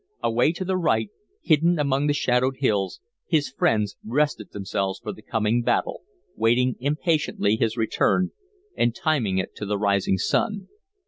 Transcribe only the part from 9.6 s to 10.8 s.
the rising sun.